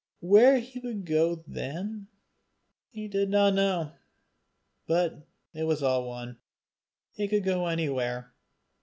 Where 0.21 0.57
he 0.59 0.79
would 0.79 1.05
go 1.05 1.43
then, 1.45 2.07
he 2.89 3.07
did 3.07 3.29
not 3.29 3.53
know. 3.53 3.91
But 4.87 5.27
it 5.53 5.65
was 5.65 5.83
all 5.83 6.07
one; 6.09 6.39
he 7.11 7.27
could 7.27 7.43
go 7.43 7.67
anywhere. 7.67 8.33